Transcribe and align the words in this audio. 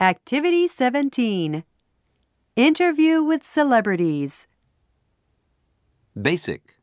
Activity 0.00 0.68
17 0.68 1.64
Interview 2.54 3.22
with 3.22 3.46
Celebrities. 3.46 4.46
Basic. 6.20 6.76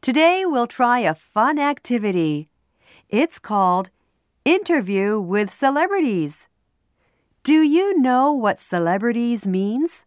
Today 0.00 0.44
we'll 0.46 0.66
try 0.66 1.00
a 1.00 1.14
fun 1.14 1.58
activity. 1.58 2.48
It's 3.10 3.38
called 3.38 3.90
Interview 4.46 5.20
with 5.20 5.52
Celebrities. 5.52 6.48
Do 7.42 7.60
you 7.60 8.00
know 8.00 8.32
what 8.32 8.58
celebrities 8.58 9.46
means? 9.46 10.06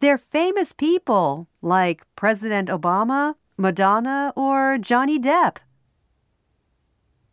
They're 0.00 0.18
famous 0.18 0.72
people 0.72 1.46
like 1.62 2.02
President 2.16 2.68
Obama, 2.68 3.36
Madonna, 3.56 4.32
or 4.34 4.78
Johnny 4.78 5.20
Depp. 5.20 5.58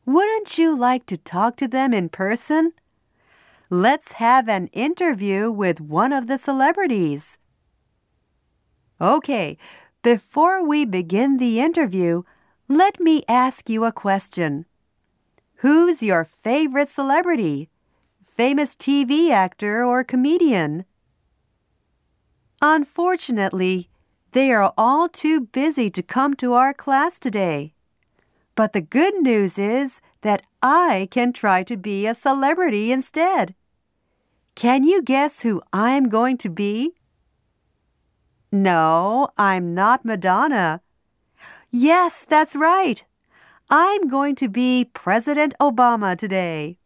Wouldn't 0.06 0.58
you 0.58 0.78
like 0.78 1.06
to 1.08 1.18
talk 1.18 1.58
to 1.58 1.68
them 1.68 1.94
in 1.94 2.10
person? 2.10 2.74
Let's 3.72 4.14
have 4.14 4.48
an 4.48 4.68
interview 4.68 5.52
with 5.52 5.82
one 5.82 6.14
of 6.14 6.28
the 6.28 6.38
celebrities. 6.38 7.38
Okay, 9.02 9.58
before 10.04 10.66
we 10.66 10.86
begin 10.86 11.38
the 11.38 11.60
interview, 11.60 12.24
let 12.68 13.00
me 13.00 13.24
ask 13.28 13.70
you 13.70 13.84
a 13.84 13.92
question. 13.92 14.66
Who's 15.58 16.04
your 16.04 16.24
favorite 16.24 16.90
celebrity? 16.90 17.70
Famous 18.24 18.76
TV 18.76 19.32
actor 19.32 19.84
or 19.84 20.04
comedian? 20.04 20.86
Unfortunately, 22.62 23.90
they 24.34 24.52
are 24.52 24.74
all 24.78 25.10
too 25.10 25.42
busy 25.42 25.90
to 25.90 26.04
come 26.04 26.36
to 26.36 26.54
our 26.54 26.74
class 26.74 27.20
today. 27.20 27.75
But 28.56 28.72
the 28.72 28.82
good 28.82 29.16
news 29.16 29.58
is 29.58 30.00
that 30.22 30.44
I 30.64 31.08
can 31.12 31.34
try 31.34 31.64
to 31.64 31.78
be 31.78 32.08
a 32.08 32.16
celebrity 32.16 32.92
instead. 32.92 33.54
Can 34.56 34.84
you 34.84 35.02
guess 35.02 35.42
who 35.42 35.62
I'm 35.74 36.08
going 36.08 36.38
to 36.38 36.50
be? 36.50 36.94
No, 38.52 39.28
I'm 39.38 39.74
not 39.74 40.06
Madonna. 40.06 40.82
Yes, 41.70 42.26
that's 42.28 42.56
right. 42.56 43.04
I'm 43.70 44.08
going 44.08 44.36
to 44.36 44.48
be 44.48 44.90
President 44.94 45.54
Obama 45.60 46.18
today. 46.18 46.78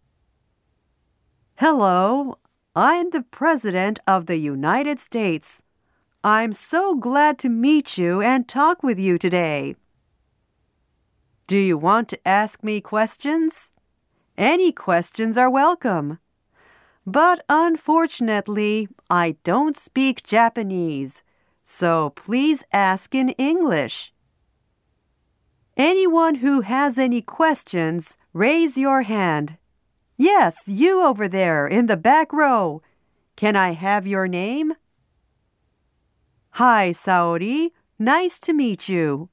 Hello, 1.57 2.39
I'm 2.75 3.11
the 3.11 3.21
President 3.21 3.99
of 4.07 4.25
the 4.25 4.37
United 4.37 4.99
States. 4.99 5.61
I'm 6.23 6.53
so 6.53 6.95
glad 6.95 7.37
to 7.39 7.49
meet 7.49 7.97
you 7.97 8.21
and 8.21 8.47
talk 8.47 8.81
with 8.81 8.97
you 8.97 9.17
today. 9.19 9.75
Do 11.49 11.57
you 11.57 11.79
want 11.79 12.09
to 12.09 12.27
ask 12.27 12.63
me 12.63 12.79
questions? 12.79 13.71
Any 14.37 14.71
questions 14.71 15.35
are 15.35 15.49
welcome. 15.49 16.19
But 17.07 17.43
unfortunately, 17.49 18.87
I 19.09 19.35
don't 19.43 19.75
speak 19.75 20.21
Japanese, 20.21 21.23
so 21.63 22.11
please 22.11 22.61
ask 22.71 23.15
in 23.15 23.29
English. 23.29 24.13
Anyone 25.75 26.35
who 26.35 26.61
has 26.61 26.99
any 26.99 27.19
questions, 27.19 28.15
raise 28.31 28.77
your 28.77 29.01
hand. 29.01 29.57
Yes, 30.19 30.67
you 30.67 31.01
over 31.01 31.27
there 31.27 31.65
in 31.65 31.87
the 31.87 31.97
back 31.97 32.31
row. 32.31 32.83
Can 33.35 33.55
I 33.55 33.71
have 33.71 34.05
your 34.05 34.27
name? 34.27 34.75
Hi, 36.61 36.91
Saori. 36.91 37.71
Nice 37.97 38.39
to 38.41 38.53
meet 38.53 38.87
you. 38.87 39.29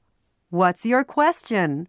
What's 0.49 0.83
your 0.83 1.03
question? 1.03 1.87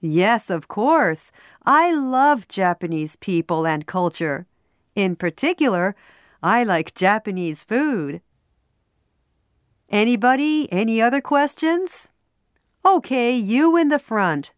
Yes, 0.00 0.50
of 0.50 0.68
course. 0.68 1.30
I 1.64 1.92
love 1.92 2.48
Japanese 2.48 3.16
people 3.16 3.66
and 3.66 3.86
culture. 3.86 4.46
In 4.94 5.16
particular, 5.16 5.94
I 6.42 6.64
like 6.64 6.94
Japanese 6.94 7.64
food. 7.64 8.20
Anybody? 9.88 10.70
Any 10.72 11.00
other 11.00 11.20
questions? 11.20 12.12
Okay, 12.84 13.34
you 13.34 13.76
in 13.76 13.88
the 13.88 13.98
front. 13.98 14.52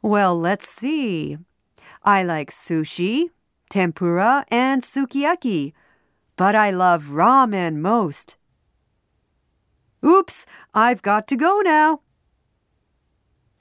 Well, 0.00 0.38
let's 0.38 0.68
see. 0.68 1.38
I 2.04 2.24
like 2.24 2.50
sushi, 2.50 3.30
tempura, 3.70 4.44
and 4.48 4.82
sukiyaki, 4.82 5.72
but 6.36 6.54
I 6.54 6.70
love 6.70 7.04
ramen 7.04 7.76
most. 7.76 8.36
Oops, 10.04 10.44
I've 10.74 11.02
got 11.02 11.28
to 11.28 11.36
go 11.36 11.60
now. 11.64 12.00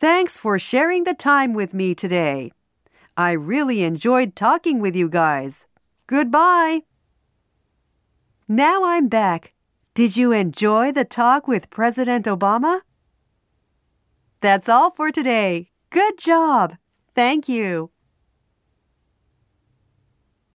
Thanks 0.02 0.40
for 0.40 0.58
sharing 0.58 1.04
the 1.04 1.14
time 1.14 1.54
with 1.54 1.76
me 1.76 1.94
today. 1.94 2.52
I 3.16 3.34
really 3.34 3.84
enjoyed 3.84 4.36
talking 4.36 4.82
with 4.82 4.96
you 4.96 5.08
guys. 5.08 5.68
Goodbye. 6.08 6.82
Now 8.48 8.84
I'm 8.84 9.10
back. 9.10 9.54
Did 9.94 10.18
you 10.18 10.32
enjoy 10.32 10.92
the 10.92 11.06
talk 11.06 11.48
with 11.48 11.70
President 11.70 12.26
Obama? 12.26 12.82
That's 14.40 14.68
all 14.68 14.90
for 14.90 15.12
today. 15.12 15.70
Good 15.92 16.18
job. 16.18 16.78
Thank 17.14 17.48
you. 17.48 17.91